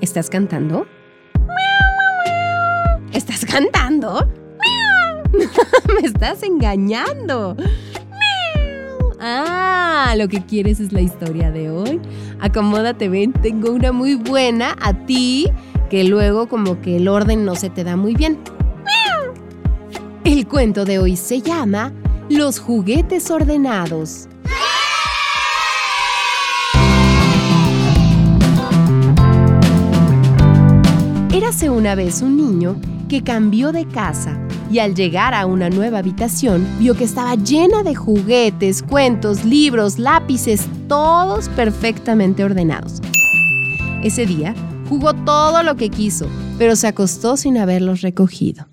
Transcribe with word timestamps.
¿Estás 0.00 0.30
cantando? 0.30 0.86
¿Estás 3.12 3.44
cantando? 3.44 4.26
Me 5.94 6.08
estás 6.08 6.42
engañando. 6.42 7.54
Ah, 9.20 10.14
lo 10.16 10.28
que 10.28 10.42
quieres 10.46 10.80
es 10.80 10.92
la 10.92 11.02
historia 11.02 11.50
de 11.50 11.68
hoy. 11.68 12.00
Acomódate, 12.40 13.10
ven, 13.10 13.34
tengo 13.34 13.72
una 13.72 13.92
muy 13.92 14.14
buena 14.14 14.74
a 14.80 14.94
ti, 15.04 15.50
que 15.90 16.04
luego 16.04 16.48
como 16.48 16.80
que 16.80 16.96
el 16.96 17.06
orden 17.06 17.44
no 17.44 17.54
se 17.54 17.68
te 17.68 17.84
da 17.84 17.96
muy 17.96 18.14
bien. 18.14 18.38
El 20.24 20.48
cuento 20.48 20.86
de 20.86 20.98
hoy 20.98 21.16
se 21.16 21.42
llama 21.42 21.92
Los 22.30 22.58
juguetes 22.58 23.30
ordenados. 23.30 24.29
Érase 31.42 31.70
una 31.70 31.94
vez 31.94 32.20
un 32.20 32.36
niño 32.36 32.78
que 33.08 33.24
cambió 33.24 33.72
de 33.72 33.88
casa 33.88 34.38
y 34.70 34.78
al 34.78 34.94
llegar 34.94 35.32
a 35.32 35.46
una 35.46 35.70
nueva 35.70 36.00
habitación 36.00 36.68
vio 36.78 36.94
que 36.94 37.04
estaba 37.04 37.34
llena 37.34 37.82
de 37.82 37.94
juguetes, 37.94 38.82
cuentos, 38.82 39.42
libros, 39.46 39.98
lápices, 39.98 40.68
todos 40.86 41.48
perfectamente 41.48 42.44
ordenados. 42.44 43.00
Ese 44.02 44.26
día 44.26 44.54
jugó 44.90 45.14
todo 45.14 45.62
lo 45.62 45.76
que 45.76 45.88
quiso, 45.88 46.26
pero 46.58 46.76
se 46.76 46.88
acostó 46.88 47.38
sin 47.38 47.56
haberlos 47.56 48.02
recogido. 48.02 48.66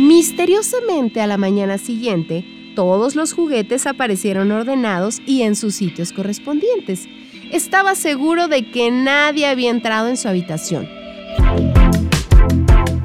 Misteriosamente 0.00 1.20
a 1.20 1.26
la 1.26 1.36
mañana 1.36 1.76
siguiente, 1.76 2.46
todos 2.74 3.14
los 3.14 3.34
juguetes 3.34 3.86
aparecieron 3.86 4.50
ordenados 4.52 5.20
y 5.26 5.42
en 5.42 5.54
sus 5.54 5.74
sitios 5.74 6.14
correspondientes 6.14 7.06
estaba 7.52 7.94
seguro 7.94 8.48
de 8.48 8.70
que 8.70 8.90
nadie 8.90 9.46
había 9.46 9.70
entrado 9.70 10.08
en 10.08 10.16
su 10.16 10.28
habitación. 10.28 10.88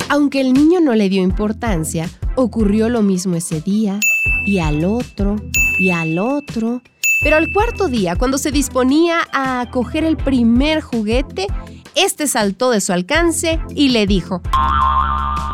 Aunque 0.09 0.41
el 0.41 0.53
niño 0.53 0.80
no 0.80 0.94
le 0.94 1.09
dio 1.09 1.23
importancia, 1.23 2.09
ocurrió 2.35 2.89
lo 2.89 3.02
mismo 3.02 3.35
ese 3.35 3.61
día, 3.61 4.00
y 4.45 4.59
al 4.59 4.85
otro, 4.85 5.38
y 5.80 5.91
al 5.91 6.19
otro. 6.19 6.81
Pero 7.23 7.38
al 7.38 7.52
cuarto 7.52 7.88
día, 7.88 8.16
cuando 8.16 8.38
se 8.38 8.52
disponía 8.52 9.19
a 9.31 9.69
coger 9.72 10.03
el 10.03 10.17
primer 10.17 10.81
juguete, 10.81 11.47
este 11.95 12.28
saltó 12.28 12.69
de 12.69 12.81
su 12.81 12.91
alcance 12.94 13.59
y 13.75 13.89
le 13.89 14.05
dijo: 14.05 14.41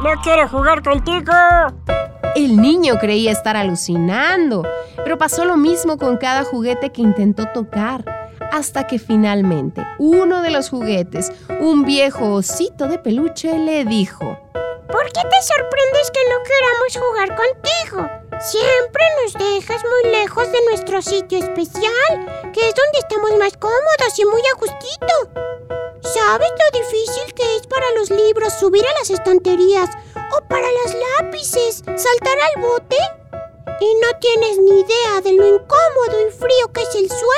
¡No 0.03 0.21
quiero 0.23 0.47
jugar 0.49 0.81
contigo! 0.83 1.31
El 2.35 2.57
niño 2.57 2.97
creía 2.99 3.31
estar 3.31 3.55
alucinando, 3.55 4.63
pero 5.03 5.17
pasó 5.17 5.45
lo 5.45 5.57
mismo 5.57 5.97
con 5.97 6.17
cada 6.17 6.43
juguete 6.43 6.91
que 6.91 7.01
intentó 7.01 7.45
tocar 7.53 8.18
hasta 8.51 8.87
que 8.87 8.99
finalmente 8.99 9.85
uno 9.97 10.41
de 10.41 10.51
los 10.51 10.69
juguetes, 10.69 11.31
un 11.59 11.85
viejo 11.85 12.33
osito 12.33 12.87
de 12.87 12.97
peluche, 12.97 13.57
le 13.57 13.85
dijo, 13.85 14.37
¿Por 14.91 15.05
qué 15.05 15.21
te 15.21 15.41
sorprendes 15.43 16.09
que 16.11 16.19
no 16.29 16.37
queramos 16.43 16.97
jugar 16.97 17.35
contigo? 17.35 18.19
Siempre 18.41 19.03
nos 19.21 19.33
dejas 19.33 19.83
muy 19.83 20.11
lejos 20.11 20.51
de 20.51 20.65
nuestro 20.65 21.01
sitio 21.03 21.37
especial, 21.37 22.51
que 22.53 22.67
es 22.67 22.73
donde 22.73 22.97
estamos 22.97 23.35
más 23.37 23.53
cómodos 23.57 24.17
y 24.17 24.25
muy 24.25 24.41
a. 24.53 25.13
¿Sabes 26.01 26.49
lo 26.49 26.79
difícil 26.79 27.33
que 27.35 27.55
es 27.57 27.67
para 27.67 27.85
los 27.91 28.09
libros 28.09 28.53
subir 28.59 28.83
a 28.83 28.93
las 28.99 29.11
estanterías 29.11 29.89
o 30.35 30.47
para 30.47 30.67
las 30.83 30.95
lápices 31.19 31.83
saltar 31.85 32.37
al 32.39 32.61
bote? 32.61 32.97
Y 33.81 33.93
no 34.01 34.17
tienes 34.19 34.57
ni 34.57 34.79
idea 34.79 35.21
de 35.23 35.33
lo 35.33 35.45
incómodo 35.45 36.27
y 36.27 36.31
frío 36.31 36.73
que 36.73 36.81
es 36.81 36.95
el 36.95 37.09
suelo. 37.09 37.28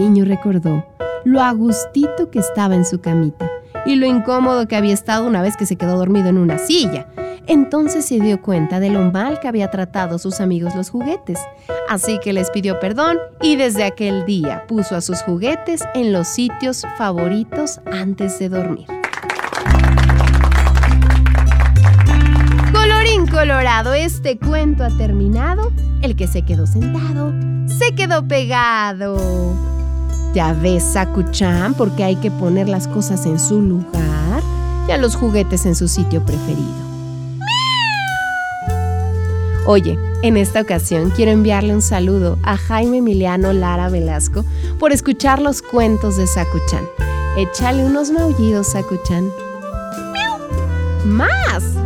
Niño 0.00 0.24
recordó 0.24 0.84
lo 1.24 1.42
agustito 1.42 2.30
que 2.30 2.38
estaba 2.38 2.74
en 2.74 2.86
su 2.86 3.00
camita 3.02 3.46
y 3.84 3.96
lo 3.96 4.06
incómodo 4.06 4.66
que 4.66 4.76
había 4.76 4.94
estado 4.94 5.26
una 5.26 5.42
vez 5.42 5.58
que 5.58 5.66
se 5.66 5.76
quedó 5.76 5.98
dormido 5.98 6.28
en 6.30 6.38
una 6.38 6.56
silla. 6.56 7.06
Entonces 7.46 8.06
se 8.06 8.18
dio 8.18 8.40
cuenta 8.40 8.80
de 8.80 8.88
lo 8.88 9.10
mal 9.12 9.40
que 9.40 9.48
había 9.48 9.70
tratado 9.70 10.18
sus 10.18 10.40
amigos 10.40 10.74
los 10.74 10.88
juguetes. 10.88 11.38
Así 11.88 12.18
que 12.22 12.32
les 12.32 12.50
pidió 12.50 12.80
perdón 12.80 13.18
y 13.42 13.56
desde 13.56 13.84
aquel 13.84 14.24
día 14.24 14.64
puso 14.66 14.96
a 14.96 15.02
sus 15.02 15.20
juguetes 15.22 15.84
en 15.94 16.12
los 16.12 16.28
sitios 16.28 16.86
favoritos 16.96 17.80
antes 17.92 18.38
de 18.38 18.48
dormir. 18.48 18.86
colorado, 23.40 23.94
este 23.94 24.38
cuento 24.38 24.84
ha 24.84 24.90
terminado. 24.90 25.72
El 26.02 26.14
que 26.14 26.26
se 26.26 26.42
quedó 26.42 26.66
sentado, 26.66 27.32
se 27.66 27.94
quedó 27.94 28.26
pegado. 28.28 29.79
Ya 30.32 30.52
ves, 30.52 30.84
Sakuchan, 30.84 31.74
porque 31.74 32.04
hay 32.04 32.16
que 32.16 32.30
poner 32.30 32.68
las 32.68 32.86
cosas 32.86 33.26
en 33.26 33.38
su 33.38 33.60
lugar 33.60 34.42
y 34.88 34.92
a 34.92 34.96
los 34.96 35.16
juguetes 35.16 35.66
en 35.66 35.74
su 35.74 35.88
sitio 35.88 36.24
preferido. 36.24 36.90
Oye, 39.66 39.98
en 40.22 40.36
esta 40.36 40.60
ocasión 40.60 41.10
quiero 41.10 41.32
enviarle 41.32 41.74
un 41.74 41.82
saludo 41.82 42.38
a 42.42 42.56
Jaime 42.56 42.98
Emiliano 42.98 43.52
Lara 43.52 43.88
Velasco 43.88 44.44
por 44.78 44.92
escuchar 44.92 45.40
los 45.40 45.62
cuentos 45.62 46.16
de 46.16 46.26
Sakuchan. 46.26 46.84
Échale 47.36 47.84
unos 47.84 48.10
maullidos, 48.10 48.68
Sakuchan. 48.68 49.30
¡Más! 51.04 51.79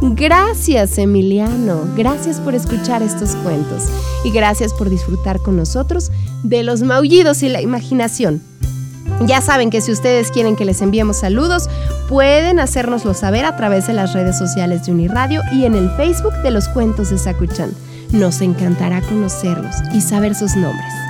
Gracias 0.00 0.96
Emiliano, 0.96 1.82
gracias 1.96 2.38
por 2.40 2.54
escuchar 2.54 3.02
estos 3.02 3.34
cuentos 3.34 3.82
y 4.24 4.30
gracias 4.30 4.72
por 4.72 4.90
disfrutar 4.90 5.40
con 5.40 5.56
nosotros 5.56 6.12
de 6.44 6.62
los 6.62 6.82
maullidos 6.82 7.42
y 7.42 7.48
la 7.48 7.60
imaginación. 7.60 8.40
Ya 9.26 9.40
saben 9.40 9.70
que 9.70 9.80
si 9.80 9.90
ustedes 9.90 10.30
quieren 10.30 10.54
que 10.54 10.64
les 10.64 10.82
enviemos 10.82 11.16
saludos, 11.16 11.68
pueden 12.08 12.60
hacérnoslo 12.60 13.12
saber 13.12 13.44
a 13.44 13.56
través 13.56 13.88
de 13.88 13.94
las 13.94 14.12
redes 14.12 14.38
sociales 14.38 14.86
de 14.86 14.92
Uniradio 14.92 15.42
y 15.52 15.64
en 15.64 15.74
el 15.74 15.90
Facebook 15.96 16.34
de 16.44 16.52
los 16.52 16.68
cuentos 16.68 17.10
de 17.10 17.18
Sakuchan. 17.18 17.72
Nos 18.12 18.40
encantará 18.40 19.02
conocerlos 19.02 19.74
y 19.92 20.00
saber 20.00 20.36
sus 20.36 20.54
nombres. 20.54 21.07